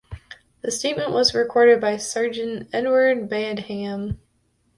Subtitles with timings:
[0.63, 4.19] The statement was recorded by Sergeant Edward Badham.